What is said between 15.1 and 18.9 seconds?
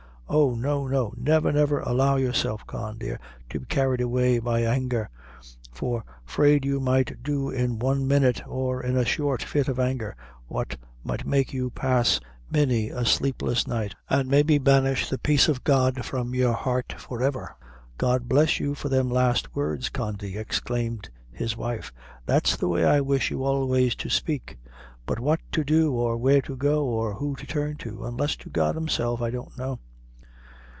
peace of God from your heart forever!" "God bless you for